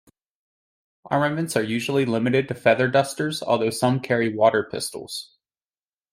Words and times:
'Armaments' 1.11 1.55
are 1.55 1.61
usually 1.61 2.05
limited 2.05 2.47
to 2.47 2.55
feather 2.55 2.87
dusters, 2.87 3.43
although 3.43 3.69
some 3.69 3.99
carry 3.99 4.33
water 4.33 4.63
pistols. 4.67 5.35